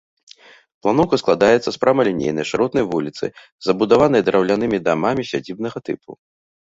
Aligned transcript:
Планоўка 0.85 1.15
складаецца 1.23 1.65
з 1.65 1.73
прамалінейнай 1.83 2.45
шыротнай 2.51 2.85
вуліцы, 2.93 3.25
забудаванай 3.67 4.21
драўлянымі 4.31 4.77
дамамі 4.87 5.23
сядзібнага 5.33 5.77
тыпу. 5.89 6.11